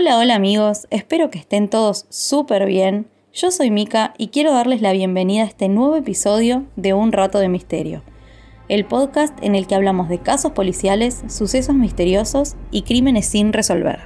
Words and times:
Hola, 0.00 0.16
hola 0.16 0.34
amigos, 0.34 0.86
espero 0.88 1.28
que 1.28 1.38
estén 1.38 1.68
todos 1.68 2.06
súper 2.08 2.64
bien. 2.64 3.06
Yo 3.34 3.50
soy 3.50 3.70
Mika 3.70 4.14
y 4.16 4.28
quiero 4.28 4.50
darles 4.50 4.80
la 4.80 4.92
bienvenida 4.92 5.42
a 5.42 5.46
este 5.46 5.68
nuevo 5.68 5.94
episodio 5.94 6.64
de 6.74 6.94
Un 6.94 7.12
Rato 7.12 7.38
de 7.38 7.50
Misterio, 7.50 8.02
el 8.70 8.86
podcast 8.86 9.36
en 9.42 9.54
el 9.54 9.66
que 9.66 9.74
hablamos 9.74 10.08
de 10.08 10.18
casos 10.18 10.52
policiales, 10.52 11.22
sucesos 11.28 11.74
misteriosos 11.74 12.56
y 12.70 12.80
crímenes 12.80 13.26
sin 13.26 13.52
resolver. 13.52 13.98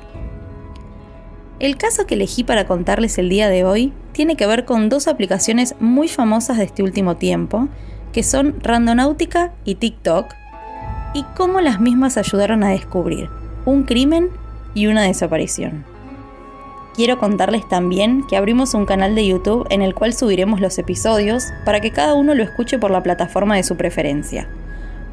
El 1.60 1.76
caso 1.76 2.06
que 2.06 2.14
elegí 2.14 2.42
para 2.42 2.66
contarles 2.66 3.16
el 3.18 3.28
día 3.28 3.48
de 3.48 3.62
hoy 3.62 3.92
tiene 4.10 4.34
que 4.34 4.48
ver 4.48 4.64
con 4.64 4.88
dos 4.88 5.06
aplicaciones 5.06 5.76
muy 5.78 6.08
famosas 6.08 6.58
de 6.58 6.64
este 6.64 6.82
último 6.82 7.18
tiempo, 7.18 7.68
que 8.12 8.24
son 8.24 8.60
Randonautica 8.64 9.52
y 9.64 9.76
TikTok, 9.76 10.26
y 11.14 11.22
cómo 11.36 11.60
las 11.60 11.78
mismas 11.78 12.16
ayudaron 12.16 12.64
a 12.64 12.70
descubrir 12.70 13.30
un 13.64 13.84
crimen 13.84 14.30
y 14.74 14.88
una 14.88 15.02
desaparición. 15.02 15.84
Quiero 16.94 17.18
contarles 17.18 17.68
también 17.68 18.24
que 18.28 18.36
abrimos 18.36 18.74
un 18.74 18.86
canal 18.86 19.16
de 19.16 19.26
YouTube 19.26 19.66
en 19.70 19.82
el 19.82 19.94
cual 19.94 20.14
subiremos 20.14 20.60
los 20.60 20.78
episodios 20.78 21.46
para 21.64 21.80
que 21.80 21.90
cada 21.90 22.14
uno 22.14 22.34
lo 22.34 22.42
escuche 22.44 22.78
por 22.78 22.92
la 22.92 23.02
plataforma 23.02 23.56
de 23.56 23.64
su 23.64 23.76
preferencia. 23.76 24.48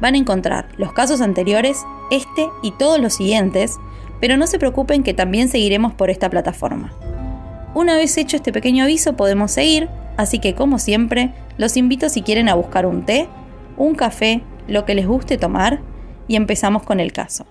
Van 0.00 0.14
a 0.14 0.18
encontrar 0.18 0.68
los 0.76 0.92
casos 0.92 1.20
anteriores, 1.20 1.84
este 2.12 2.48
y 2.62 2.70
todos 2.72 3.00
los 3.00 3.14
siguientes, 3.14 3.78
pero 4.20 4.36
no 4.36 4.46
se 4.46 4.60
preocupen 4.60 5.02
que 5.02 5.14
también 5.14 5.48
seguiremos 5.48 5.92
por 5.92 6.08
esta 6.08 6.30
plataforma. 6.30 6.92
Una 7.74 7.96
vez 7.96 8.16
hecho 8.16 8.36
este 8.36 8.52
pequeño 8.52 8.84
aviso 8.84 9.16
podemos 9.16 9.50
seguir, 9.50 9.88
así 10.16 10.38
que 10.38 10.54
como 10.54 10.78
siempre, 10.78 11.32
los 11.58 11.76
invito 11.76 12.08
si 12.08 12.22
quieren 12.22 12.48
a 12.48 12.54
buscar 12.54 12.86
un 12.86 13.04
té, 13.04 13.28
un 13.76 13.96
café, 13.96 14.42
lo 14.68 14.84
que 14.84 14.94
les 14.94 15.06
guste 15.06 15.36
tomar, 15.36 15.80
y 16.28 16.36
empezamos 16.36 16.84
con 16.84 17.00
el 17.00 17.12
caso. 17.12 17.46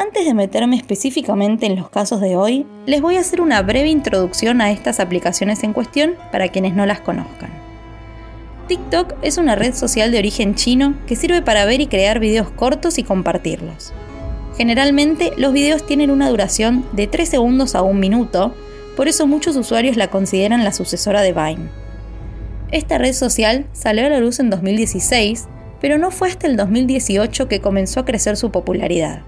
Antes 0.00 0.24
de 0.24 0.32
meterme 0.32 0.76
específicamente 0.76 1.66
en 1.66 1.76
los 1.76 1.90
casos 1.90 2.22
de 2.22 2.34
hoy, 2.34 2.64
les 2.86 3.02
voy 3.02 3.18
a 3.18 3.20
hacer 3.20 3.42
una 3.42 3.60
breve 3.60 3.90
introducción 3.90 4.62
a 4.62 4.70
estas 4.70 4.98
aplicaciones 4.98 5.62
en 5.62 5.74
cuestión 5.74 6.14
para 6.32 6.48
quienes 6.48 6.74
no 6.74 6.86
las 6.86 7.02
conozcan. 7.02 7.50
TikTok 8.66 9.16
es 9.20 9.36
una 9.36 9.56
red 9.56 9.74
social 9.74 10.10
de 10.10 10.18
origen 10.18 10.54
chino 10.54 10.94
que 11.06 11.16
sirve 11.16 11.42
para 11.42 11.66
ver 11.66 11.82
y 11.82 11.86
crear 11.86 12.18
videos 12.18 12.48
cortos 12.48 12.96
y 12.96 13.02
compartirlos. 13.02 13.92
Generalmente 14.56 15.34
los 15.36 15.52
videos 15.52 15.84
tienen 15.84 16.10
una 16.10 16.30
duración 16.30 16.86
de 16.92 17.06
3 17.06 17.28
segundos 17.28 17.74
a 17.74 17.82
1 17.82 17.92
minuto, 17.92 18.54
por 18.96 19.06
eso 19.06 19.26
muchos 19.26 19.54
usuarios 19.54 19.98
la 19.98 20.08
consideran 20.08 20.64
la 20.64 20.72
sucesora 20.72 21.20
de 21.20 21.34
Vine. 21.34 21.68
Esta 22.70 22.96
red 22.96 23.12
social 23.12 23.66
salió 23.74 24.06
a 24.06 24.08
la 24.08 24.20
luz 24.20 24.40
en 24.40 24.48
2016, 24.48 25.46
pero 25.78 25.98
no 25.98 26.10
fue 26.10 26.28
hasta 26.28 26.46
el 26.46 26.56
2018 26.56 27.48
que 27.48 27.60
comenzó 27.60 28.00
a 28.00 28.06
crecer 28.06 28.38
su 28.38 28.50
popularidad 28.50 29.24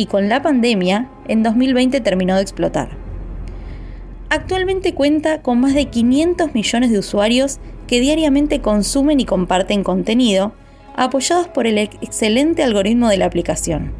y 0.00 0.06
con 0.06 0.30
la 0.30 0.40
pandemia, 0.40 1.10
en 1.28 1.42
2020 1.42 2.00
terminó 2.00 2.34
de 2.36 2.40
explotar. 2.40 2.88
Actualmente 4.30 4.94
cuenta 4.94 5.42
con 5.42 5.60
más 5.60 5.74
de 5.74 5.90
500 5.90 6.54
millones 6.54 6.90
de 6.90 6.98
usuarios 6.98 7.58
que 7.86 8.00
diariamente 8.00 8.62
consumen 8.62 9.20
y 9.20 9.26
comparten 9.26 9.84
contenido, 9.84 10.52
apoyados 10.96 11.48
por 11.48 11.66
el 11.66 11.76
excelente 11.76 12.62
algoritmo 12.62 13.10
de 13.10 13.18
la 13.18 13.26
aplicación, 13.26 13.92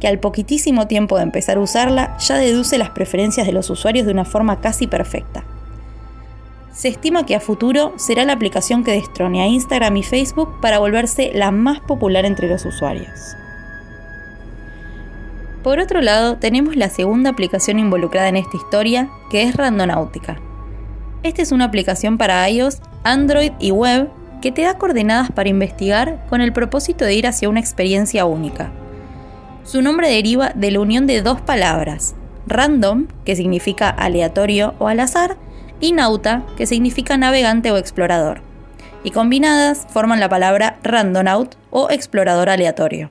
que 0.00 0.08
al 0.08 0.18
poquitísimo 0.18 0.88
tiempo 0.88 1.16
de 1.16 1.22
empezar 1.22 1.58
a 1.58 1.60
usarla 1.60 2.16
ya 2.18 2.38
deduce 2.38 2.76
las 2.76 2.90
preferencias 2.90 3.46
de 3.46 3.52
los 3.52 3.70
usuarios 3.70 4.04
de 4.04 4.12
una 4.12 4.24
forma 4.24 4.60
casi 4.60 4.88
perfecta. 4.88 5.44
Se 6.72 6.88
estima 6.88 7.24
que 7.24 7.36
a 7.36 7.40
futuro 7.40 7.94
será 7.98 8.24
la 8.24 8.32
aplicación 8.32 8.82
que 8.82 8.92
destrone 8.92 9.42
a 9.42 9.46
Instagram 9.46 9.96
y 9.96 10.02
Facebook 10.02 10.60
para 10.60 10.80
volverse 10.80 11.30
la 11.34 11.52
más 11.52 11.78
popular 11.78 12.24
entre 12.24 12.48
los 12.48 12.64
usuarios. 12.64 13.36
Por 15.66 15.80
otro 15.80 16.00
lado, 16.00 16.36
tenemos 16.36 16.76
la 16.76 16.88
segunda 16.88 17.30
aplicación 17.30 17.80
involucrada 17.80 18.28
en 18.28 18.36
esta 18.36 18.56
historia, 18.56 19.10
que 19.28 19.42
es 19.42 19.56
Randonautica. 19.56 20.36
Esta 21.24 21.42
es 21.42 21.50
una 21.50 21.64
aplicación 21.64 22.18
para 22.18 22.48
iOS, 22.48 22.80
Android 23.02 23.50
y 23.58 23.72
web 23.72 24.08
que 24.40 24.52
te 24.52 24.62
da 24.62 24.78
coordenadas 24.78 25.32
para 25.32 25.48
investigar 25.48 26.24
con 26.28 26.40
el 26.40 26.52
propósito 26.52 27.04
de 27.04 27.14
ir 27.14 27.26
hacia 27.26 27.48
una 27.48 27.58
experiencia 27.58 28.26
única. 28.26 28.70
Su 29.64 29.82
nombre 29.82 30.08
deriva 30.08 30.52
de 30.54 30.70
la 30.70 30.78
unión 30.78 31.08
de 31.08 31.20
dos 31.20 31.40
palabras, 31.40 32.14
random, 32.46 33.08
que 33.24 33.34
significa 33.34 33.90
aleatorio 33.90 34.76
o 34.78 34.86
al 34.86 35.00
azar, 35.00 35.36
y 35.80 35.90
nauta, 35.90 36.44
que 36.56 36.66
significa 36.66 37.16
navegante 37.16 37.72
o 37.72 37.76
explorador. 37.76 38.40
Y 39.02 39.10
combinadas 39.10 39.88
forman 39.90 40.20
la 40.20 40.28
palabra 40.28 40.78
randonaut 40.84 41.56
o 41.70 41.90
explorador 41.90 42.50
aleatorio. 42.50 43.10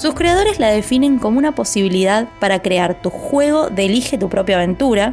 Sus 0.00 0.14
creadores 0.14 0.58
la 0.58 0.68
definen 0.68 1.18
como 1.18 1.38
una 1.38 1.54
posibilidad 1.54 2.26
para 2.38 2.62
crear 2.62 3.02
tu 3.02 3.10
juego 3.10 3.68
de 3.68 3.84
elige 3.84 4.16
tu 4.16 4.30
propia 4.30 4.56
aventura, 4.56 5.12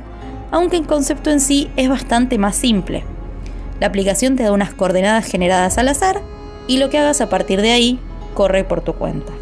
aunque 0.49 0.77
el 0.77 0.87
concepto 0.87 1.29
en 1.29 1.41
sí 1.41 1.69
es 1.75 1.89
bastante 1.89 2.37
más 2.37 2.55
simple. 2.55 3.03
La 3.81 3.87
aplicación 3.87 4.37
te 4.37 4.43
da 4.43 4.53
unas 4.53 4.73
coordenadas 4.73 5.25
generadas 5.25 5.77
al 5.77 5.89
azar 5.89 6.21
y 6.69 6.77
lo 6.77 6.89
que 6.89 6.99
hagas 6.99 7.19
a 7.19 7.27
partir 7.27 7.61
de 7.61 7.71
ahí 7.71 7.99
corre 8.33 8.63
por 8.63 8.79
tu 8.79 8.93
cuenta. 8.93 9.33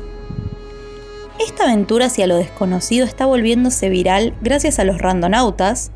Esta 1.40 1.66
aventura 1.66 2.08
hacia 2.08 2.26
lo 2.26 2.38
desconocido 2.38 3.06
está 3.06 3.28
volviéndose 3.28 3.90
viral 3.90 4.34
gracias 4.42 4.80
a 4.80 4.84
los 4.84 4.98
randonautas, 4.98 5.92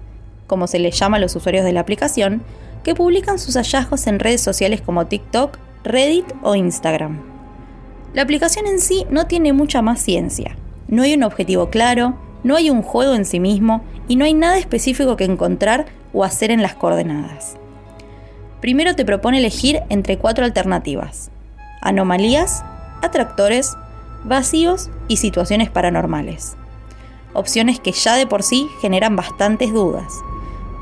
como 0.45 0.67
se 0.67 0.77
les 0.77 0.99
llama 0.99 1.17
a 1.17 1.19
los 1.19 1.35
usuarios 1.35 1.65
de 1.65 1.73
la 1.73 1.79
aplicación, 1.79 2.43
que 2.83 2.93
publican 2.93 3.39
sus 3.39 3.55
hallazgos 3.55 4.05
en 4.05 4.19
redes 4.19 4.41
sociales 4.41 4.81
como 4.81 5.07
TikTok, 5.07 5.57
Reddit 5.83 6.25
o 6.43 6.53
Instagram. 6.53 7.28
La 8.13 8.23
aplicación 8.23 8.65
en 8.65 8.79
sí 8.79 9.05
no 9.09 9.27
tiene 9.27 9.53
mucha 9.53 9.81
más 9.81 10.01
ciencia. 10.01 10.55
No 10.87 11.03
hay 11.03 11.13
un 11.13 11.23
objetivo 11.23 11.69
claro, 11.69 12.15
no 12.43 12.55
hay 12.55 12.69
un 12.69 12.81
juego 12.81 13.13
en 13.13 13.25
sí 13.25 13.39
mismo 13.39 13.83
y 14.07 14.15
no 14.15 14.25
hay 14.25 14.33
nada 14.33 14.57
específico 14.57 15.15
que 15.15 15.25
encontrar 15.25 15.85
o 16.13 16.23
hacer 16.23 16.49
en 16.49 16.61
las 16.61 16.73
coordenadas. 16.73 17.57
Primero 18.61 18.95
te 18.95 19.05
propone 19.05 19.37
elegir 19.37 19.81
entre 19.89 20.17
cuatro 20.17 20.43
alternativas. 20.43 21.29
Anomalías, 21.81 22.63
atractores, 23.01 23.75
vacíos 24.23 24.89
y 25.07 25.17
situaciones 25.17 25.69
paranormales. 25.69 26.57
Opciones 27.33 27.79
que 27.79 27.91
ya 27.91 28.15
de 28.15 28.25
por 28.25 28.41
sí 28.41 28.67
generan 28.81 29.15
bastantes 29.15 29.71
dudas. 29.71 30.11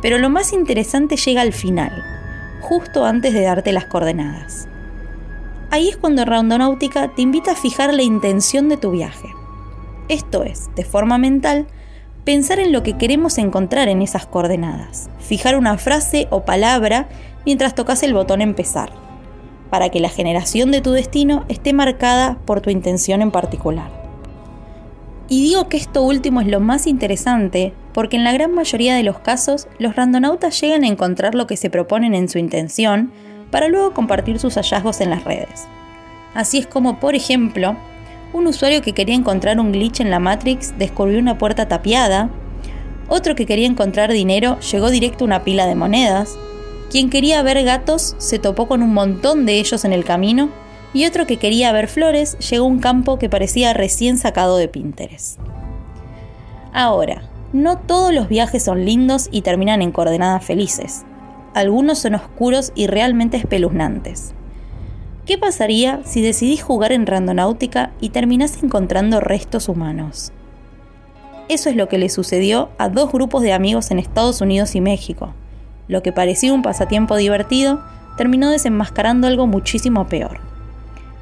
Pero 0.02 0.18
lo 0.18 0.30
más 0.30 0.54
interesante 0.54 1.18
llega 1.18 1.42
al 1.42 1.54
final, 1.54 1.92
justo 2.62 3.06
antes 3.06 3.34
de 3.34 3.42
darte 3.42 3.74
las 3.74 3.86
coordenadas. 3.86 4.68
Ahí 5.70 5.90
es 5.90 5.98
cuando 5.98 6.24
Randonautica 6.24 7.10
te 7.10 7.22
invita 7.22 7.52
a 7.52 7.56
fijar 7.56 7.94
la 7.94 8.04
intención 8.04 8.70
de 8.70 8.78
tu 8.78 8.92
viaje. 8.92 9.34
Esto 10.08 10.44
es, 10.44 10.70
de 10.76 10.86
forma 10.86 11.18
mental, 11.18 11.68
pensar 12.24 12.60
en 12.60 12.72
lo 12.72 12.84
que 12.84 12.98
queremos 12.98 13.38
encontrar 13.38 13.90
en 13.90 14.02
esas 14.02 14.26
coordenadas, 14.26 15.10
fijar 15.20 15.58
una 15.58 15.78
frase 15.78 16.28
o 16.30 16.46
palabra 16.46 17.10
mientras 17.46 17.76
tocas 17.76 18.02
el 18.04 18.14
botón 18.14 18.42
empezar, 18.42 18.92
para 19.70 19.90
que 19.90 20.00
la 20.00 20.10
generación 20.10 20.72
de 20.72 20.82
tu 20.82 20.92
destino 20.92 21.44
esté 21.50 21.74
marcada 21.74 22.38
por 22.46 22.62
tu 22.62 22.70
intención 22.70 23.22
en 23.22 23.32
particular. 23.32 23.92
Y 25.30 25.42
digo 25.42 25.68
que 25.68 25.76
esto 25.76 26.04
último 26.04 26.40
es 26.40 26.48
lo 26.48 26.62
más 26.62 26.88
interesante 26.88 27.74
porque 27.94 28.16
en 28.16 28.24
la 28.24 28.32
gran 28.32 28.54
mayoría 28.54 28.96
de 28.96 29.04
los 29.04 29.20
casos 29.20 29.68
los 29.80 29.96
randonautas 29.96 30.60
llegan 30.62 30.84
a 30.84 30.88
encontrar 30.88 31.36
lo 31.36 31.48
que 31.48 31.58
se 31.58 31.70
proponen 31.70 32.16
en 32.16 32.30
su 32.30 32.38
intención, 32.38 33.12
para 33.52 33.68
luego 33.68 33.94
compartir 33.94 34.40
sus 34.40 34.56
hallazgos 34.56 35.02
en 35.02 35.10
las 35.10 35.24
redes. 35.24 35.68
Así 36.34 36.58
es 36.58 36.68
como, 36.68 37.00
por 37.00 37.16
ejemplo, 37.16 37.76
un 38.34 38.48
usuario 38.48 38.82
que 38.82 38.94
quería 38.94 39.16
encontrar 39.16 39.60
un 39.60 39.72
glitch 39.72 40.02
en 40.02 40.12
la 40.12 40.20
Matrix 40.20 40.78
descubrió 40.78 41.20
una 41.20 41.38
puerta 41.38 41.68
tapiada, 41.68 42.30
otro 43.10 43.36
que 43.36 43.46
quería 43.46 43.68
encontrar 43.68 44.12
dinero 44.12 44.60
llegó 44.60 44.90
directo 44.90 45.24
a 45.24 45.28
una 45.28 45.44
pila 45.44 45.66
de 45.66 45.76
monedas, 45.76 46.38
quien 46.92 47.10
quería 47.10 47.42
ver 47.42 47.64
gatos 47.64 48.16
se 48.18 48.40
topó 48.40 48.68
con 48.68 48.84
un 48.84 48.94
montón 48.94 49.46
de 49.46 49.60
ellos 49.60 49.86
en 49.86 49.94
el 49.94 50.04
camino, 50.04 50.50
y 50.94 51.06
otro 51.06 51.26
que 51.26 51.38
quería 51.38 51.72
ver 51.72 51.88
flores 51.88 52.38
llegó 52.40 52.66
a 52.66 52.70
un 52.70 52.80
campo 52.80 53.20
que 53.20 53.30
parecía 53.30 53.74
recién 53.74 54.18
sacado 54.18 54.58
de 54.58 54.68
Pinterest. 54.68 55.40
Ahora, 56.74 57.24
no 57.54 57.78
todos 57.78 58.14
los 58.14 58.28
viajes 58.28 58.64
son 58.64 58.86
lindos 58.86 59.30
y 59.32 59.42
terminan 59.42 59.82
en 59.82 59.92
coordenadas 59.92 60.44
felices 60.44 61.06
algunos 61.58 61.98
son 61.98 62.14
oscuros 62.14 62.72
y 62.76 62.86
realmente 62.86 63.36
espeluznantes. 63.36 64.34
¿Qué 65.26 65.40
pasaría 65.40 66.02
si 66.06 66.22
decidís 66.22 66.62
jugar 66.62 66.92
en 66.92 67.08
Randonáutica 67.08 67.92
y 68.00 68.10
terminás 68.10 68.62
encontrando 68.62 69.20
restos 69.20 69.68
humanos? 69.68 70.32
Eso 71.50 71.70
es 71.70 71.76
lo 71.76 71.90
que 71.90 71.98
le 71.98 72.10
sucedió 72.10 72.70
a 72.78 72.90
dos 72.90 73.12
grupos 73.12 73.42
de 73.42 73.54
amigos 73.54 73.90
en 73.90 73.98
Estados 73.98 74.40
Unidos 74.40 74.76
y 74.76 74.82
México. 74.82 75.34
Lo 75.88 76.04
que 76.04 76.12
parecía 76.12 76.54
un 76.54 76.62
pasatiempo 76.62 77.16
divertido 77.16 77.82
terminó 78.18 78.52
desenmascarando 78.52 79.26
algo 79.26 79.48
muchísimo 79.48 80.08
peor. 80.08 80.40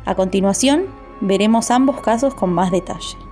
A 0.05 0.15
continuación, 0.15 0.83
veremos 1.21 1.71
ambos 1.71 2.01
casos 2.01 2.35
con 2.35 2.51
más 2.51 2.71
detalle. 2.71 3.24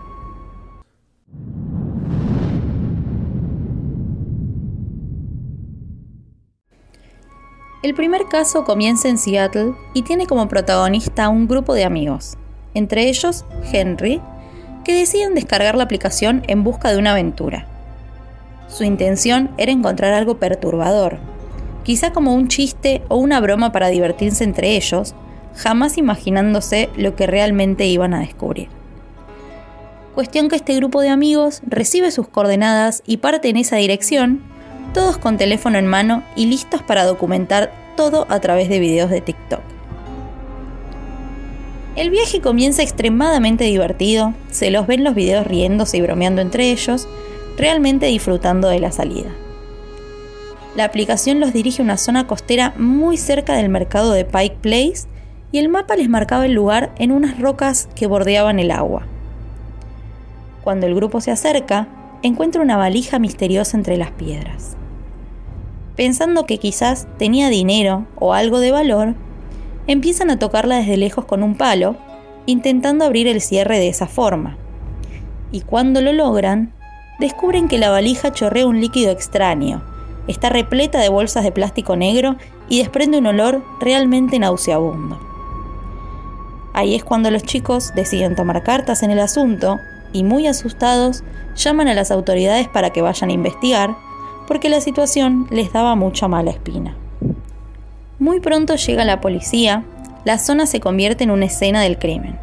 El 7.84 7.94
primer 7.96 8.30
caso 8.30 8.64
comienza 8.64 9.10
en 9.10 9.18
Seattle 9.18 9.74
y 9.94 10.04
tiene 10.04 10.26
como 10.26 10.48
protagonista 10.48 11.26
a 11.26 11.30
un 11.30 11.50
grupo 11.50 11.74
de 11.74 11.84
amigos, 11.84 12.38
entre 12.74 13.10
ellos 13.10 13.44
Henry, 13.74 14.22
que 14.86 14.96
deciden 14.96 15.36
descargar 15.36 15.76
la 15.76 15.84
aplicación 15.84 16.44
en 16.48 16.64
busca 16.64 16.94
de 16.94 16.98
una 16.98 17.12
aventura. 17.12 17.68
Su 18.70 18.86
intención 18.86 19.52
era 19.58 19.74
encontrar 19.74 20.14
algo 20.14 20.38
perturbador, 20.38 21.18
quizá 21.84 22.14
como 22.14 22.34
un 22.34 22.48
chiste 22.48 23.02
o 23.10 23.18
una 23.18 23.42
broma 23.42 23.74
para 23.74 23.90
divertirse 23.90 24.46
entre 24.46 24.78
ellos, 24.78 25.14
jamás 25.54 25.98
imaginándose 25.98 26.90
lo 26.96 27.18
que 27.18 27.28
realmente 27.28 27.86
iban 27.86 28.14
a 28.14 28.22
descubrir. 28.22 28.70
Cuestión 30.16 30.48
que 30.48 30.56
este 30.56 30.76
grupo 30.78 31.02
de 31.02 31.10
amigos 31.10 31.62
recibe 31.68 32.12
sus 32.12 32.30
coordenadas 32.30 33.04
y 33.06 33.18
parte 33.18 33.50
en 33.50 33.58
esa 33.58 33.76
dirección 33.76 34.53
todos 34.94 35.18
con 35.18 35.38
teléfono 35.38 35.78
en 35.78 35.88
mano 35.88 36.24
y 36.36 36.46
listos 36.46 36.82
para 36.84 37.04
documentar 37.04 37.74
todo 37.98 38.26
a 38.30 38.40
través 38.40 38.70
de 38.70 38.80
videos 38.80 39.10
de 39.10 39.22
TikTok. 39.22 39.62
El 41.96 42.10
viaje 42.10 42.42
comienza 42.42 42.82
extremadamente 42.82 43.66
divertido, 43.66 44.34
se 44.52 44.72
los 44.72 44.88
ven 44.88 45.04
los 45.04 45.14
videos 45.16 45.46
riéndose 45.46 45.98
y 45.98 46.02
bromeando 46.02 46.42
entre 46.42 46.72
ellos, 46.72 47.08
realmente 47.58 48.08
disfrutando 48.08 48.70
de 48.70 48.80
la 48.80 48.92
salida. 48.92 49.30
La 50.76 50.86
aplicación 50.86 51.40
los 51.40 51.54
dirige 51.54 51.82
a 51.82 51.86
una 51.86 51.98
zona 51.98 52.26
costera 52.26 52.74
muy 52.78 53.18
cerca 53.18 53.56
del 53.56 53.70
mercado 53.70 54.12
de 54.12 54.26
Pike 54.26 54.58
Place 54.62 55.08
y 55.52 55.60
el 55.60 55.70
mapa 55.70 55.96
les 55.96 56.10
marcaba 56.10 56.48
el 56.48 56.54
lugar 56.54 56.92
en 56.98 57.12
unas 57.12 57.40
rocas 57.40 57.90
que 57.96 58.08
bordeaban 58.08 58.58
el 58.60 58.72
agua. 58.72 59.04
Cuando 60.64 60.88
el 60.88 60.96
grupo 60.96 61.22
se 61.22 61.30
acerca, 61.30 61.88
encuentra 62.24 62.62
una 62.62 62.78
valija 62.78 63.20
misteriosa 63.20 63.78
entre 63.78 63.98
las 63.98 64.10
piedras 64.12 64.78
pensando 65.96 66.46
que 66.46 66.58
quizás 66.58 67.08
tenía 67.18 67.50
dinero 67.50 68.06
o 68.16 68.34
algo 68.34 68.60
de 68.60 68.72
valor, 68.72 69.16
empiezan 69.88 70.32
a 70.32 70.40
tocarla 70.40 70.78
desde 70.78 70.98
lejos 70.98 71.26
con 71.26 71.44
un 71.44 71.56
palo, 71.56 71.96
intentando 72.46 73.06
abrir 73.06 73.28
el 73.28 73.42
cierre 73.42 73.80
de 73.80 73.90
esa 73.90 74.08
forma. 74.08 74.58
Y 75.52 75.62
cuando 75.62 76.02
lo 76.02 76.14
logran, 76.14 76.74
descubren 77.20 77.68
que 77.68 77.78
la 77.78 77.90
valija 77.90 78.32
chorrea 78.32 78.66
un 78.66 78.82
líquido 78.82 79.12
extraño, 79.12 79.84
está 80.28 80.50
repleta 80.50 81.00
de 81.00 81.10
bolsas 81.10 81.44
de 81.44 81.52
plástico 81.52 81.96
negro 81.96 82.38
y 82.70 82.80
desprende 82.80 83.18
un 83.18 83.28
olor 83.28 83.64
realmente 83.80 84.40
nauseabundo. 84.40 85.20
Ahí 86.74 86.96
es 86.96 87.04
cuando 87.04 87.30
los 87.30 87.44
chicos 87.44 87.94
deciden 87.94 88.36
tomar 88.36 88.64
cartas 88.64 89.04
en 89.04 89.12
el 89.12 89.20
asunto 89.20 89.80
y 90.12 90.24
muy 90.24 90.48
asustados 90.48 91.24
llaman 91.56 91.88
a 91.88 91.94
las 91.94 92.10
autoridades 92.10 92.68
para 92.68 92.90
que 92.90 93.02
vayan 93.02 93.30
a 93.30 93.34
investigar, 93.34 93.96
porque 94.48 94.70
la 94.70 94.82
situación 94.82 95.48
les 95.50 95.72
daba 95.72 95.96
mucha 95.96 96.28
mala 96.28 96.52
espina. 96.52 96.96
Muy 98.20 98.40
pronto 98.40 98.76
llega 98.76 99.06
la 99.06 99.22
policía, 99.22 99.84
la 100.26 100.40
zona 100.40 100.66
se 100.66 100.80
convierte 100.80 101.24
en 101.24 101.32
una 101.32 101.46
escena 101.46 101.82
del 101.82 101.98
crimen. 101.98 102.38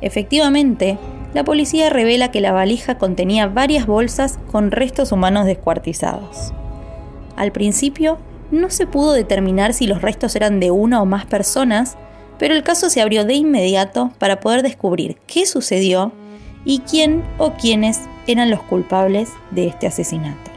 Efectivamente, 0.00 0.98
la 1.34 1.44
policía 1.44 1.90
revela 1.90 2.30
que 2.30 2.40
la 2.40 2.52
valija 2.52 2.98
contenía 2.98 3.46
varias 3.46 3.86
bolsas 3.86 4.38
con 4.50 4.70
restos 4.70 5.12
humanos 5.12 5.46
descuartizados. 5.46 6.52
Al 7.36 7.52
principio, 7.52 8.18
no 8.50 8.68
se 8.68 8.86
pudo 8.86 9.12
determinar 9.12 9.72
si 9.72 9.86
los 9.86 10.02
restos 10.02 10.36
eran 10.36 10.60
de 10.60 10.70
una 10.70 11.00
o 11.00 11.06
más 11.06 11.24
personas, 11.24 11.96
pero 12.38 12.54
el 12.54 12.62
caso 12.62 12.90
se 12.90 13.00
abrió 13.00 13.24
de 13.24 13.34
inmediato 13.34 14.12
para 14.18 14.40
poder 14.40 14.62
descubrir 14.62 15.16
qué 15.26 15.46
sucedió 15.46 16.12
y 16.64 16.80
quién 16.80 17.24
o 17.38 17.52
quiénes 17.52 18.00
eran 18.26 18.50
los 18.50 18.62
culpables 18.62 19.30
de 19.50 19.68
este 19.68 19.86
asesinato. 19.86 20.51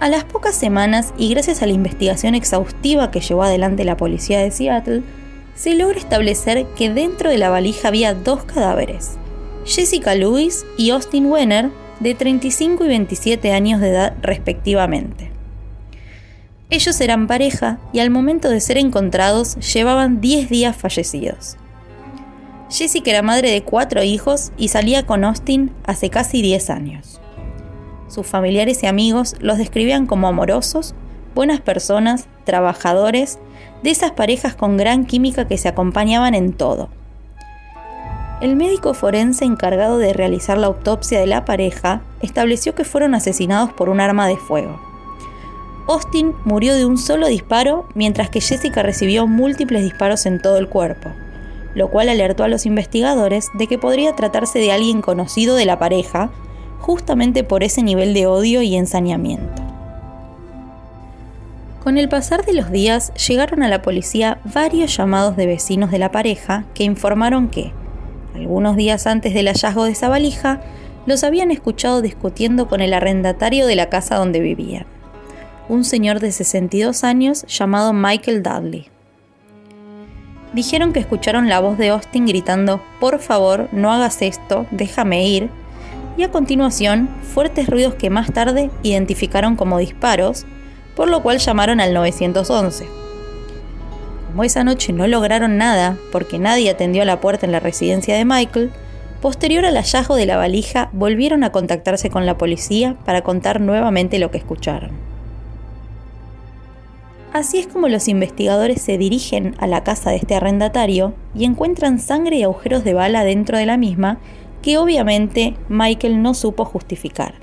A 0.00 0.08
las 0.08 0.24
pocas 0.24 0.54
semanas, 0.56 1.12
y 1.18 1.28
gracias 1.28 1.60
a 1.62 1.66
la 1.66 1.74
investigación 1.74 2.34
exhaustiva 2.34 3.10
que 3.10 3.20
llevó 3.20 3.42
adelante 3.42 3.84
la 3.84 3.98
policía 3.98 4.40
de 4.40 4.50
Seattle, 4.50 5.02
se 5.54 5.74
logra 5.74 5.98
establecer 5.98 6.64
que 6.74 6.88
dentro 6.88 7.28
de 7.28 7.36
la 7.36 7.50
valija 7.50 7.88
había 7.88 8.14
dos 8.14 8.44
cadáveres, 8.44 9.18
Jessica 9.66 10.14
Lewis 10.14 10.64
y 10.78 10.88
Austin 10.88 11.26
Wenner, 11.26 11.70
de 12.00 12.14
35 12.14 12.86
y 12.86 12.88
27 12.88 13.52
años 13.52 13.78
de 13.82 13.90
edad 13.90 14.14
respectivamente. 14.22 15.30
Ellos 16.70 16.98
eran 17.02 17.26
pareja 17.26 17.78
y 17.92 17.98
al 17.98 18.08
momento 18.08 18.48
de 18.48 18.60
ser 18.60 18.78
encontrados 18.78 19.56
llevaban 19.74 20.22
10 20.22 20.48
días 20.48 20.76
fallecidos. 20.76 21.58
Jessica 22.70 23.10
era 23.10 23.20
madre 23.20 23.50
de 23.50 23.64
cuatro 23.64 24.02
hijos 24.02 24.50
y 24.56 24.68
salía 24.68 25.04
con 25.04 25.24
Austin 25.24 25.72
hace 25.84 26.08
casi 26.08 26.40
10 26.40 26.70
años. 26.70 27.20
Sus 28.10 28.26
familiares 28.26 28.82
y 28.82 28.86
amigos 28.86 29.36
los 29.38 29.56
describían 29.56 30.06
como 30.06 30.26
amorosos, 30.26 30.94
buenas 31.36 31.60
personas, 31.60 32.26
trabajadores, 32.44 33.38
de 33.84 33.90
esas 33.90 34.10
parejas 34.10 34.56
con 34.56 34.76
gran 34.76 35.06
química 35.06 35.46
que 35.46 35.56
se 35.56 35.68
acompañaban 35.68 36.34
en 36.34 36.52
todo. 36.52 36.88
El 38.40 38.56
médico 38.56 38.94
forense 38.94 39.44
encargado 39.44 39.98
de 39.98 40.12
realizar 40.12 40.58
la 40.58 40.66
autopsia 40.66 41.20
de 41.20 41.28
la 41.28 41.44
pareja 41.44 42.02
estableció 42.20 42.74
que 42.74 42.84
fueron 42.84 43.14
asesinados 43.14 43.72
por 43.72 43.88
un 43.88 44.00
arma 44.00 44.26
de 44.26 44.36
fuego. 44.36 44.80
Austin 45.86 46.34
murió 46.44 46.74
de 46.74 46.86
un 46.86 46.98
solo 46.98 47.28
disparo, 47.28 47.86
mientras 47.94 48.28
que 48.28 48.40
Jessica 48.40 48.82
recibió 48.82 49.28
múltiples 49.28 49.84
disparos 49.84 50.26
en 50.26 50.42
todo 50.42 50.58
el 50.58 50.68
cuerpo, 50.68 51.10
lo 51.76 51.88
cual 51.90 52.08
alertó 52.08 52.42
a 52.42 52.48
los 52.48 52.66
investigadores 52.66 53.50
de 53.54 53.68
que 53.68 53.78
podría 53.78 54.16
tratarse 54.16 54.58
de 54.58 54.72
alguien 54.72 55.00
conocido 55.00 55.54
de 55.54 55.66
la 55.66 55.78
pareja 55.78 56.30
justamente 56.80 57.44
por 57.44 57.62
ese 57.62 57.82
nivel 57.82 58.14
de 58.14 58.26
odio 58.26 58.62
y 58.62 58.74
ensañamiento. 58.74 59.62
Con 61.82 61.96
el 61.96 62.08
pasar 62.08 62.44
de 62.44 62.52
los 62.52 62.70
días 62.70 63.12
llegaron 63.14 63.62
a 63.62 63.68
la 63.68 63.80
policía 63.80 64.38
varios 64.52 64.94
llamados 64.94 65.36
de 65.36 65.46
vecinos 65.46 65.90
de 65.90 65.98
la 65.98 66.12
pareja 66.12 66.64
que 66.74 66.84
informaron 66.84 67.48
que, 67.48 67.72
algunos 68.34 68.76
días 68.76 69.06
antes 69.06 69.32
del 69.32 69.46
hallazgo 69.46 69.84
de 69.84 69.92
esa 69.92 70.08
valija, 70.08 70.60
los 71.06 71.24
habían 71.24 71.50
escuchado 71.50 72.02
discutiendo 72.02 72.68
con 72.68 72.80
el 72.80 72.92
arrendatario 72.92 73.66
de 73.66 73.76
la 73.76 73.88
casa 73.88 74.16
donde 74.16 74.40
vivían, 74.40 74.84
un 75.68 75.84
señor 75.84 76.20
de 76.20 76.32
62 76.32 77.02
años 77.04 77.46
llamado 77.46 77.92
Michael 77.92 78.42
Dudley. 78.42 78.88
Dijeron 80.52 80.92
que 80.92 81.00
escucharon 81.00 81.48
la 81.48 81.60
voz 81.60 81.78
de 81.78 81.90
Austin 81.90 82.26
gritando, 82.26 82.82
por 82.98 83.20
favor, 83.20 83.68
no 83.72 83.92
hagas 83.92 84.20
esto, 84.20 84.66
déjame 84.70 85.26
ir, 85.26 85.48
y 86.20 86.24
a 86.24 86.30
continuación 86.30 87.08
fuertes 87.22 87.66
ruidos 87.66 87.94
que 87.94 88.10
más 88.10 88.30
tarde 88.30 88.70
identificaron 88.82 89.56
como 89.56 89.78
disparos, 89.78 90.44
por 90.94 91.08
lo 91.08 91.22
cual 91.22 91.38
llamaron 91.38 91.80
al 91.80 91.94
911. 91.94 92.86
Como 94.26 94.44
esa 94.44 94.62
noche 94.62 94.92
no 94.92 95.06
lograron 95.06 95.56
nada 95.56 95.96
porque 96.12 96.38
nadie 96.38 96.68
atendió 96.68 97.02
a 97.02 97.06
la 97.06 97.22
puerta 97.22 97.46
en 97.46 97.52
la 97.52 97.60
residencia 97.60 98.14
de 98.14 98.26
Michael, 98.26 98.70
posterior 99.22 99.64
al 99.64 99.76
hallazgo 99.76 100.14
de 100.14 100.26
la 100.26 100.36
valija 100.36 100.90
volvieron 100.92 101.42
a 101.42 101.52
contactarse 101.52 102.10
con 102.10 102.26
la 102.26 102.36
policía 102.36 102.96
para 103.06 103.22
contar 103.22 103.62
nuevamente 103.62 104.18
lo 104.18 104.30
que 104.30 104.36
escucharon. 104.36 104.90
Así 107.32 107.60
es 107.60 107.66
como 107.66 107.88
los 107.88 108.08
investigadores 108.08 108.82
se 108.82 108.98
dirigen 108.98 109.54
a 109.58 109.66
la 109.66 109.84
casa 109.84 110.10
de 110.10 110.16
este 110.16 110.34
arrendatario 110.34 111.14
y 111.34 111.46
encuentran 111.46 111.98
sangre 111.98 112.36
y 112.36 112.42
agujeros 112.42 112.84
de 112.84 112.92
bala 112.92 113.24
dentro 113.24 113.56
de 113.56 113.64
la 113.64 113.78
misma 113.78 114.18
que 114.62 114.78
obviamente 114.78 115.56
Michael 115.68 116.22
no 116.22 116.34
supo 116.34 116.64
justificar. 116.64 117.34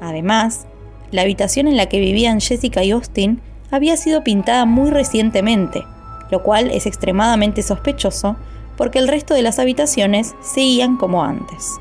Además, 0.00 0.66
la 1.10 1.22
habitación 1.22 1.68
en 1.68 1.76
la 1.76 1.86
que 1.86 2.00
vivían 2.00 2.40
Jessica 2.40 2.82
y 2.82 2.90
Austin 2.90 3.40
había 3.70 3.96
sido 3.96 4.24
pintada 4.24 4.64
muy 4.64 4.90
recientemente, 4.90 5.84
lo 6.30 6.42
cual 6.42 6.70
es 6.70 6.86
extremadamente 6.86 7.62
sospechoso 7.62 8.36
porque 8.76 8.98
el 8.98 9.08
resto 9.08 9.34
de 9.34 9.42
las 9.42 9.58
habitaciones 9.58 10.34
seguían 10.42 10.96
como 10.96 11.22
antes. 11.22 11.76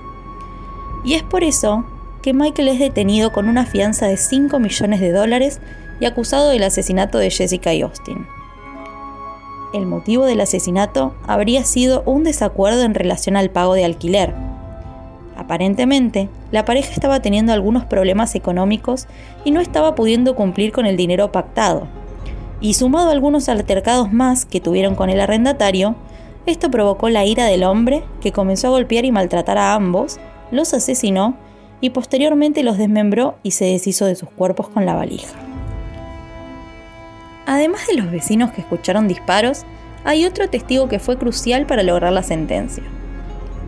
Y 1.03 1.15
es 1.15 1.24
por 1.24 1.43
eso 1.43 1.86
que 2.22 2.34
Michael 2.34 2.70
es 2.70 2.79
detenido 2.79 3.34
con 3.34 3.50
una 3.50 3.65
fianza 3.65 4.08
de 4.08 4.17
5 4.17 4.60
millones 4.60 5.00
de 5.00 5.12
dólares 5.12 5.60
y 6.00 6.05
acusado 6.05 6.50
del 6.50 6.63
asesinato 6.63 7.17
de 7.17 7.32
Jessica 7.32 7.74
y 7.74 7.82
Austin 7.82 8.25
el 9.74 9.86
motivo 9.86 10.25
del 10.25 10.42
asesinato 10.42 11.13
habría 11.27 11.63
sido 11.63 12.03
un 12.06 12.24
desacuerdo 12.24 12.84
en 12.84 12.94
relación 12.94 13.36
al 13.36 13.50
pago 13.50 13.74
de 13.74 13.86
alquiler. 13.86 14.34
Aparentemente, 15.36 16.30
la 16.51 16.63
pareja 16.63 16.94
estaba 16.94 17.22
teniendo 17.22 17.53
algunos 17.53 17.86
problemas 17.86 18.36
económicos 18.36 19.08
y 19.44 19.51
no 19.51 19.60
estaba 19.60 19.96
pudiendo 19.96 20.36
cumplir 20.36 20.72
con 20.72 20.86
el 20.86 20.96
dinero 20.96 21.32
pactado. 21.32 21.88
Y 22.62 22.75
sumado 22.75 23.10
a 23.10 23.12
algunos 23.12 23.50
altercados 23.50 24.13
más 24.13 24.46
que 24.46 24.62
tuvieron 24.62 24.96
con 24.96 25.10
el 25.10 25.20
arrendatario, 25.20 25.96
esto 26.46 26.70
provocó 26.70 27.10
la 27.10 27.25
ira 27.25 27.46
del 27.46 27.63
hombre, 27.63 28.03
que 28.22 28.32
comenzó 28.32 28.68
a 28.68 28.72
golpear 28.72 29.06
y 29.06 29.12
maltratar 29.12 29.58
a 29.58 29.74
ambos, 29.74 30.20
los 30.51 30.74
asesinó 30.74 31.36
y 31.82 31.89
posteriormente 31.89 32.63
los 32.63 32.77
desmembró 32.77 33.36
y 33.44 33.51
se 33.51 33.65
deshizo 33.65 34.06
de 34.06 34.15
sus 34.15 34.30
cuerpos 34.30 34.70
con 34.70 34.86
la 34.86 34.94
valija. 34.94 35.53
Además 37.46 37.88
de 37.88 37.96
los 37.96 38.12
vecinos 38.12 38.52
que 38.52 38.62
escucharon 38.62 39.08
disparos, 39.08 39.66
hay 40.06 40.26
otro 40.26 40.50
testigo 40.50 40.88
que 40.90 41.00
fue 41.00 41.18
crucial 41.18 41.66
para 41.66 41.84
lograr 41.84 42.12
la 42.14 42.24
sentencia. 42.24 42.84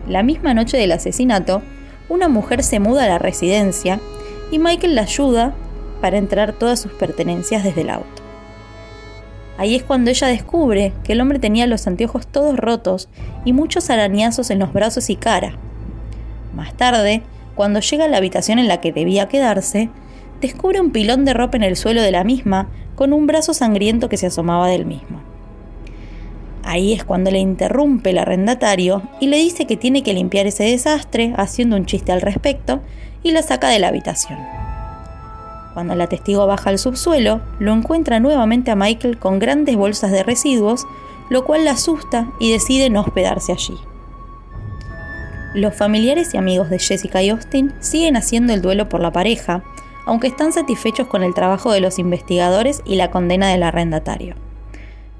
La 0.08 0.22
misma 0.22 0.54
noche 0.54 0.76
del 0.76 0.92
asesinato, 0.92 1.62
una 2.08 2.28
mujer 2.28 2.62
se 2.62 2.78
muda 2.78 3.04
a 3.04 3.08
la 3.08 3.18
residencia 3.18 4.00
y 4.50 4.58
Michael 4.58 4.94
la 4.94 5.02
ayuda 5.02 5.54
para 6.00 6.18
entrar 6.18 6.52
todas 6.52 6.80
sus 6.80 6.92
pertenencias 6.92 7.64
desde 7.64 7.80
el 7.80 7.90
auto. 7.90 8.22
Ahí 9.58 9.74
es 9.74 9.82
cuando 9.82 10.10
ella 10.10 10.28
descubre 10.28 10.92
que 11.02 11.14
el 11.14 11.20
hombre 11.20 11.38
tenía 11.38 11.66
los 11.66 11.86
anteojos 11.86 12.26
todos 12.26 12.56
rotos 12.58 13.08
y 13.44 13.52
muchos 13.52 13.88
arañazos 13.88 14.50
en 14.50 14.58
los 14.58 14.72
brazos 14.72 15.08
y 15.08 15.16
cara. 15.16 15.56
Más 16.54 16.74
tarde, 16.74 17.22
cuando 17.54 17.80
llega 17.80 18.04
a 18.04 18.08
la 18.08 18.18
habitación 18.18 18.58
en 18.58 18.68
la 18.68 18.80
que 18.80 18.92
debía 18.92 19.28
quedarse, 19.28 19.88
descubre 20.42 20.80
un 20.80 20.90
pilón 20.90 21.24
de 21.24 21.32
ropa 21.32 21.56
en 21.56 21.62
el 21.62 21.76
suelo 21.76 22.02
de 22.02 22.10
la 22.10 22.22
misma 22.22 22.68
con 22.96 23.12
un 23.12 23.26
brazo 23.26 23.54
sangriento 23.54 24.08
que 24.08 24.16
se 24.16 24.26
asomaba 24.26 24.66
del 24.68 24.86
mismo. 24.86 25.20
Ahí 26.64 26.92
es 26.92 27.04
cuando 27.04 27.30
le 27.30 27.38
interrumpe 27.38 28.10
el 28.10 28.18
arrendatario 28.18 29.02
y 29.20 29.28
le 29.28 29.36
dice 29.36 29.66
que 29.66 29.76
tiene 29.76 30.02
que 30.02 30.14
limpiar 30.14 30.48
ese 30.48 30.64
desastre 30.64 31.32
haciendo 31.36 31.76
un 31.76 31.86
chiste 31.86 32.10
al 32.10 32.22
respecto 32.22 32.80
y 33.22 33.30
la 33.30 33.42
saca 33.42 33.68
de 33.68 33.78
la 33.78 33.88
habitación. 33.88 34.38
Cuando 35.74 35.94
la 35.94 36.08
testigo 36.08 36.46
baja 36.46 36.70
al 36.70 36.78
subsuelo, 36.78 37.40
lo 37.60 37.72
encuentra 37.72 38.18
nuevamente 38.18 38.70
a 38.70 38.76
Michael 38.76 39.18
con 39.18 39.38
grandes 39.38 39.76
bolsas 39.76 40.10
de 40.10 40.22
residuos, 40.22 40.86
lo 41.28 41.44
cual 41.44 41.64
la 41.64 41.72
asusta 41.72 42.32
y 42.40 42.50
decide 42.50 42.90
no 42.90 43.02
hospedarse 43.02 43.52
allí. 43.52 43.74
Los 45.54 45.74
familiares 45.74 46.34
y 46.34 46.36
amigos 46.36 46.68
de 46.70 46.78
Jessica 46.78 47.22
y 47.22 47.30
Austin 47.30 47.72
siguen 47.80 48.16
haciendo 48.16 48.52
el 48.52 48.62
duelo 48.62 48.88
por 48.88 49.00
la 49.00 49.12
pareja, 49.12 49.62
aunque 50.06 50.28
están 50.28 50.52
satisfechos 50.52 51.08
con 51.08 51.22
el 51.22 51.34
trabajo 51.34 51.72
de 51.72 51.80
los 51.80 51.98
investigadores 51.98 52.80
y 52.86 52.94
la 52.94 53.10
condena 53.10 53.50
del 53.50 53.64
arrendatario. 53.64 54.36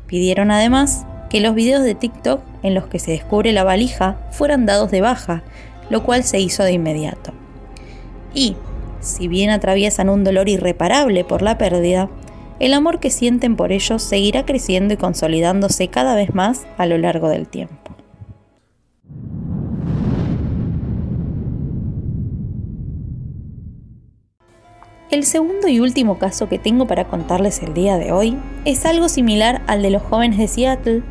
Pidieron 0.07 0.51
además 0.51 1.05
que 1.29 1.41
los 1.41 1.55
videos 1.55 1.83
de 1.83 1.95
TikTok 1.95 2.41
en 2.63 2.75
los 2.75 2.87
que 2.87 3.01
se 3.01 3.11
descubre 3.11 3.53
la 3.53 3.65
valija 3.65 4.17
fueran 4.31 4.65
dados 4.65 4.91
de 4.91 5.01
baja, 5.01 5.43
lo 5.91 6.03
cual 6.05 6.25
se 6.25 6.39
hizo 6.39 6.63
de 6.63 6.73
inmediato. 6.73 7.33
Y, 8.33 8.57
si 9.01 9.29
bien 9.29 9.51
atraviesan 9.51 10.09
un 10.09 10.25
dolor 10.25 10.49
irreparable 10.49 11.25
por 11.25 11.43
la 11.43 11.59
pérdida, 11.59 12.09
el 12.59 12.73
amor 12.73 13.01
que 13.01 13.11
sienten 13.11 13.57
por 13.57 13.73
ellos 13.73 14.03
seguirá 14.03 14.47
creciendo 14.47 14.95
y 14.95 14.97
consolidándose 14.97 15.89
cada 15.89 16.15
vez 16.15 16.35
más 16.35 16.67
a 16.79 16.87
lo 16.87 16.97
largo 16.97 17.29
del 17.29 17.49
tiempo. 17.49 17.86
El 25.11 25.25
segundo 25.25 25.69
y 25.69 25.81
último 25.81 26.19
caso 26.19 26.49
que 26.49 26.59
tengo 26.59 26.87
para 26.87 27.05
contarles 27.09 27.63
el 27.63 27.75
día 27.75 27.97
de 27.97 28.13
hoy 28.13 28.37
es 28.65 28.85
algo 28.87 29.09
similar 29.09 29.63
al 29.67 29.83
de 29.83 29.91
los 29.91 30.03
jóvenes 30.03 30.39
de 30.39 30.49
Seattle, 30.49 31.03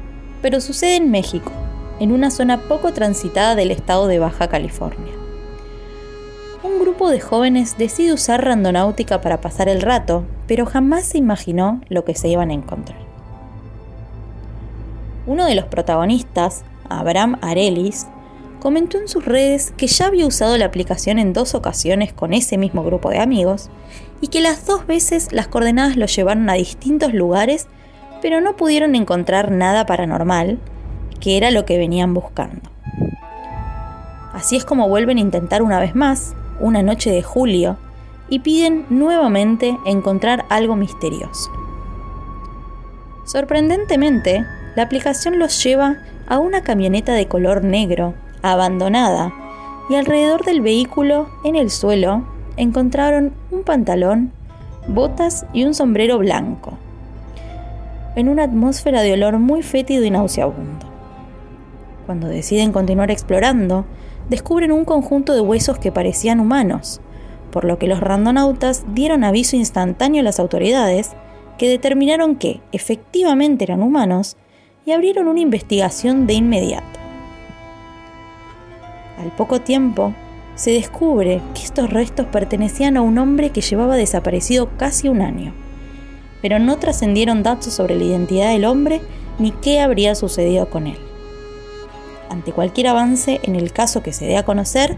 pero 0.41 0.59
sucede 0.59 0.97
en 0.97 1.11
México, 1.11 1.51
en 1.99 2.11
una 2.11 2.29
zona 2.29 2.67
poco 2.67 2.93
transitada 2.93 3.55
del 3.55 3.71
estado 3.71 4.07
de 4.07 4.19
Baja 4.19 4.47
California 4.47 5.25
un 6.65 6.79
grupo 6.79 7.09
de 7.09 7.19
jóvenes 7.19 7.77
decide 7.77 8.13
usar 8.13 8.43
randonáutica 8.43 9.21
para 9.21 9.39
pasar 9.39 9.69
el 9.69 9.81
rato, 9.81 10.25
pero 10.47 10.65
jamás 10.65 11.05
se 11.05 11.17
imaginó 11.17 11.81
lo 11.89 12.03
que 12.03 12.15
se 12.15 12.27
iban 12.27 12.49
a 12.49 12.53
encontrar. 12.53 12.99
Uno 15.27 15.45
de 15.45 15.55
los 15.55 15.65
protagonistas, 15.65 16.63
Abraham 16.89 17.37
Arelis, 17.41 18.07
comentó 18.65 18.97
en 18.97 19.07
sus 19.07 19.23
redes 19.23 19.75
que 19.77 19.85
ya 19.85 20.07
había 20.07 20.25
usado 20.25 20.57
la 20.57 20.65
aplicación 20.65 21.19
en 21.19 21.33
dos 21.33 21.53
ocasiones 21.53 22.13
con 22.13 22.33
ese 22.33 22.57
mismo 22.57 22.83
grupo 22.83 23.11
de 23.11 23.19
amigos 23.19 23.69
y 24.21 24.29
que 24.29 24.41
las 24.41 24.65
dos 24.65 24.87
veces 24.87 25.31
las 25.31 25.47
coordenadas 25.47 25.97
lo 25.97 26.07
llevaron 26.07 26.49
a 26.49 26.53
distintos 26.53 27.13
lugares, 27.13 27.67
pero 28.23 28.41
no 28.41 28.55
pudieron 28.55 28.95
encontrar 28.95 29.51
nada 29.51 29.85
paranormal, 29.85 30.57
que 31.19 31.37
era 31.37 31.51
lo 31.51 31.63
que 31.63 31.77
venían 31.77 32.15
buscando. 32.15 32.71
Así 34.33 34.55
es 34.55 34.65
como 34.65 34.89
vuelven 34.89 35.19
a 35.19 35.21
intentar 35.21 35.61
una 35.61 35.79
vez 35.79 35.93
más, 35.93 36.33
una 36.59 36.81
noche 36.81 37.11
de 37.11 37.21
julio 37.21 37.77
y 38.29 38.39
piden 38.39 38.87
nuevamente 38.89 39.77
encontrar 39.85 40.43
algo 40.49 40.75
misterioso. 40.75 41.51
Sorprendentemente, 43.25 44.43
la 44.75 44.81
aplicación 44.81 45.37
los 45.37 45.63
lleva 45.63 45.97
a 46.27 46.39
una 46.39 46.63
camioneta 46.63 47.13
de 47.13 47.27
color 47.27 47.63
negro, 47.63 48.15
abandonada, 48.51 49.33
y 49.89 49.95
alrededor 49.95 50.43
del 50.43 50.61
vehículo, 50.61 51.29
en 51.43 51.55
el 51.55 51.69
suelo, 51.69 52.25
encontraron 52.57 53.33
un 53.51 53.63
pantalón, 53.63 54.31
botas 54.87 55.45
y 55.53 55.63
un 55.63 55.73
sombrero 55.73 56.17
blanco, 56.17 56.73
en 58.15 58.29
una 58.29 58.43
atmósfera 58.43 59.01
de 59.01 59.13
olor 59.13 59.39
muy 59.39 59.61
fétido 59.61 60.03
y 60.05 60.09
nauseabundo. 60.09 60.85
Cuando 62.05 62.27
deciden 62.27 62.71
continuar 62.71 63.11
explorando, 63.11 63.85
descubren 64.29 64.71
un 64.71 64.85
conjunto 64.85 65.33
de 65.33 65.41
huesos 65.41 65.79
que 65.79 65.91
parecían 65.91 66.39
humanos, 66.39 67.01
por 67.51 67.65
lo 67.65 67.77
que 67.79 67.87
los 67.87 67.99
randonautas 67.99 68.85
dieron 68.93 69.23
aviso 69.23 69.55
instantáneo 69.55 70.21
a 70.21 70.23
las 70.23 70.39
autoridades, 70.39 71.11
que 71.57 71.69
determinaron 71.69 72.35
que 72.35 72.61
efectivamente 72.71 73.63
eran 73.63 73.81
humanos 73.81 74.35
y 74.85 74.91
abrieron 74.91 75.27
una 75.27 75.39
investigación 75.39 76.27
de 76.27 76.33
inmediato. 76.33 76.94
Al 79.17 79.31
poco 79.31 79.61
tiempo, 79.61 80.13
se 80.55 80.71
descubre 80.71 81.41
que 81.53 81.63
estos 81.63 81.89
restos 81.89 82.27
pertenecían 82.27 82.97
a 82.97 83.01
un 83.01 83.17
hombre 83.17 83.49
que 83.49 83.61
llevaba 83.61 83.95
desaparecido 83.95 84.69
casi 84.77 85.09
un 85.09 85.21
año, 85.21 85.53
pero 86.41 86.59
no 86.59 86.77
trascendieron 86.77 87.43
datos 87.43 87.73
sobre 87.73 87.95
la 87.95 88.03
identidad 88.03 88.51
del 88.51 88.65
hombre 88.65 89.01
ni 89.39 89.51
qué 89.51 89.81
habría 89.81 90.15
sucedido 90.15 90.69
con 90.69 90.87
él 90.87 90.97
ante 92.35 92.51
cualquier 92.51 92.87
avance 92.87 93.39
en 93.43 93.55
el 93.55 93.71
caso 93.71 94.03
que 94.03 94.13
se 94.13 94.25
dé 94.25 94.37
a 94.37 94.43
conocer, 94.43 94.97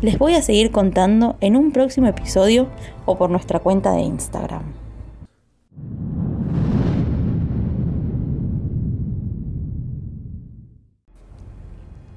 les 0.00 0.18
voy 0.18 0.34
a 0.34 0.42
seguir 0.42 0.70
contando 0.70 1.36
en 1.40 1.56
un 1.56 1.72
próximo 1.72 2.06
episodio 2.06 2.68
o 3.06 3.18
por 3.18 3.30
nuestra 3.30 3.58
cuenta 3.58 3.92
de 3.92 4.02
Instagram. 4.02 4.85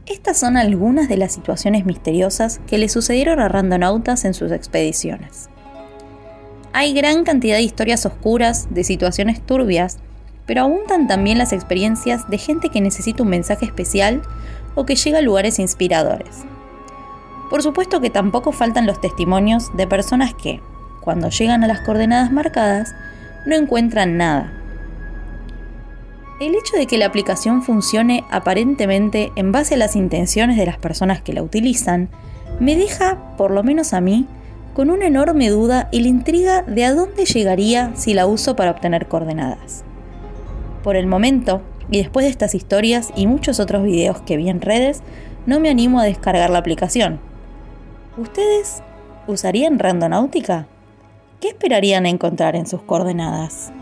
Estas 0.09 0.39
son 0.39 0.57
algunas 0.57 1.07
de 1.07 1.17
las 1.17 1.31
situaciones 1.31 1.85
misteriosas 1.85 2.59
que 2.65 2.79
le 2.79 2.89
sucedieron 2.89 3.39
a 3.39 3.47
randonautas 3.47 4.25
en 4.25 4.33
sus 4.33 4.51
expediciones. 4.51 5.49
Hay 6.73 6.95
gran 6.95 7.23
cantidad 7.23 7.57
de 7.57 7.61
historias 7.61 8.07
oscuras, 8.07 8.67
de 8.71 8.83
situaciones 8.83 9.39
turbias, 9.39 9.99
pero 10.47 10.63
abundan 10.63 11.07
también 11.07 11.37
las 11.37 11.53
experiencias 11.53 12.27
de 12.27 12.39
gente 12.39 12.69
que 12.69 12.81
necesita 12.81 13.21
un 13.21 13.29
mensaje 13.29 13.65
especial 13.65 14.23
o 14.73 14.87
que 14.87 14.95
llega 14.95 15.19
a 15.19 15.21
lugares 15.21 15.59
inspiradores. 15.59 16.37
Por 17.51 17.61
supuesto 17.61 18.01
que 18.01 18.09
tampoco 18.09 18.51
faltan 18.51 18.87
los 18.87 18.99
testimonios 18.99 19.75
de 19.77 19.85
personas 19.85 20.33
que, 20.33 20.59
cuando 21.01 21.29
llegan 21.29 21.63
a 21.63 21.67
las 21.67 21.81
coordenadas 21.81 22.31
marcadas, 22.31 22.95
no 23.45 23.55
encuentran 23.55 24.17
nada. 24.17 24.58
El 26.39 26.55
hecho 26.55 26.77
de 26.77 26.88
que 26.88 26.98
la 26.98 27.05
aplicación 27.05 27.63
funcione 27.63 28.24
aparentemente 28.31 29.34
en 29.36 29.51
base 29.51 29.74
a 29.74 29.77
las 29.77 29.98
intenciones 29.98 30.55
de 30.55 30.65
las 30.65 30.77
personas 30.77 31.22
que 31.22 31.34
la 31.34 31.43
utilizan, 31.43 32.08
me 32.62 32.77
deja, 32.77 33.36
por 33.36 33.51
lo 33.51 33.62
menos 33.62 33.91
a 33.93 34.00
mí, 34.00 34.25
con 34.74 34.89
una 34.89 35.08
enorme 35.08 35.50
duda 35.50 35.89
y 35.91 36.00
la 36.00 36.08
intriga 36.08 36.62
de 36.62 36.86
a 36.86 36.93
dónde 36.93 37.25
llegaría 37.25 37.91
si 37.96 38.13
la 38.13 38.25
uso 38.25 38.55
para 38.55 38.72
obtener 38.72 39.08
coordenadas. 39.10 39.84
Por 40.81 40.96
el 40.96 41.08
momento, 41.08 41.62
y 41.91 41.98
después 41.98 42.25
de 42.25 42.29
estas 42.29 42.55
historias 42.55 43.12
y 43.17 43.27
muchos 43.27 43.60
otros 43.60 43.84
videos 43.84 44.22
que 44.22 44.38
vi 44.38 44.48
en 44.48 44.62
redes, 44.62 45.01
no 45.46 45.60
me 45.60 45.69
animo 45.69 46.00
a 46.00 46.05
descargar 46.05 46.50
la 46.51 46.60
aplicación. 46.60 47.19
¿Ustedes 48.17 48.81
usarían 49.27 49.77
Randonáutica? 49.77 50.67
¿Qué 51.41 51.50
esperarían 51.50 52.05
encontrar 52.05 52.55
en 52.55 52.65
sus 52.65 52.81
coordenadas? 52.81 53.74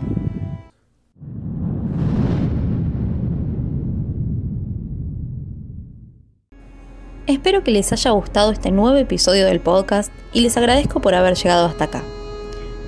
Espero 7.28 7.62
que 7.62 7.72
les 7.72 7.92
haya 7.92 8.12
gustado 8.12 8.52
este 8.52 8.70
nuevo 8.70 8.96
episodio 8.96 9.44
del 9.44 9.60
podcast 9.60 10.10
y 10.32 10.40
les 10.40 10.56
agradezco 10.56 11.02
por 11.02 11.14
haber 11.14 11.34
llegado 11.34 11.66
hasta 11.66 11.84
acá. 11.84 12.02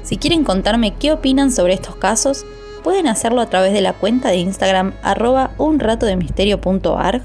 Si 0.03 0.17
quieren 0.17 0.45
contarme 0.45 0.95
qué 0.95 1.13
opinan 1.13 1.53
sobre 1.53 1.75
estos 1.75 1.97
casos, 1.97 2.47
pueden 2.83 3.07
hacerlo 3.07 3.43
a 3.43 3.51
través 3.51 3.75
de 3.75 3.83
la 3.83 3.93
cuenta 3.93 4.31
de 4.31 4.37
Instagram 4.37 4.95
arroba 5.03 5.51
unratodemisterio.arg, 5.59 7.23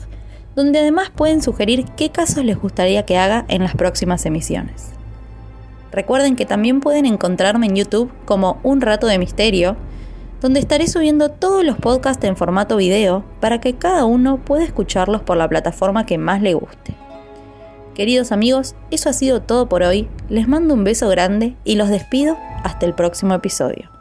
donde 0.57 0.79
además 0.79 1.09
pueden 1.09 1.41
sugerir 1.41 1.85
qué 1.95 2.09
casos 2.09 2.43
les 2.43 2.59
gustaría 2.59 3.05
que 3.05 3.17
haga 3.17 3.45
en 3.47 3.63
las 3.63 3.75
próximas 3.75 4.25
emisiones. 4.25 4.89
Recuerden 5.93 6.35
que 6.35 6.45
también 6.45 6.81
pueden 6.81 7.05
encontrarme 7.05 7.67
en 7.67 7.77
YouTube 7.77 8.11
como 8.25 8.59
Un 8.61 8.81
Rato 8.81 9.07
de 9.07 9.19
Misterio, 9.19 9.77
donde 10.41 10.59
estaré 10.59 10.85
subiendo 10.87 11.29
todos 11.29 11.63
los 11.63 11.77
podcasts 11.77 12.25
en 12.25 12.35
formato 12.35 12.75
video 12.75 13.23
para 13.39 13.61
que 13.61 13.75
cada 13.75 14.03
uno 14.03 14.39
pueda 14.43 14.65
escucharlos 14.65 15.21
por 15.21 15.37
la 15.37 15.47
plataforma 15.47 16.05
que 16.05 16.17
más 16.17 16.41
le 16.41 16.55
guste. 16.55 16.94
Queridos 17.95 18.33
amigos, 18.33 18.75
eso 18.91 19.09
ha 19.09 19.13
sido 19.13 19.41
todo 19.41 19.69
por 19.69 19.81
hoy. 19.81 20.09
Les 20.27 20.49
mando 20.49 20.73
un 20.73 20.83
beso 20.83 21.07
grande 21.07 21.55
y 21.63 21.75
los 21.75 21.87
despido 21.87 22.37
hasta 22.61 22.85
el 22.85 22.93
próximo 22.93 23.33
episodio. 23.33 23.94